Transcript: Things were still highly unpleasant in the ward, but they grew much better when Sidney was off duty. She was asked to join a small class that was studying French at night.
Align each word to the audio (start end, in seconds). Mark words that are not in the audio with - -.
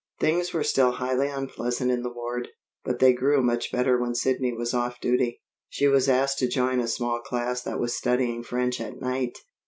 Things 0.19 0.51
were 0.51 0.63
still 0.63 0.93
highly 0.93 1.27
unpleasant 1.27 1.91
in 1.91 2.01
the 2.01 2.09
ward, 2.11 2.47
but 2.83 2.97
they 2.97 3.13
grew 3.13 3.43
much 3.43 3.71
better 3.71 3.99
when 4.01 4.15
Sidney 4.15 4.51
was 4.51 4.73
off 4.73 4.99
duty. 4.99 5.43
She 5.69 5.87
was 5.87 6.09
asked 6.09 6.39
to 6.39 6.47
join 6.47 6.79
a 6.79 6.87
small 6.87 7.19
class 7.19 7.61
that 7.61 7.79
was 7.79 7.95
studying 7.95 8.41
French 8.41 8.81
at 8.81 8.99
night. 8.99 9.37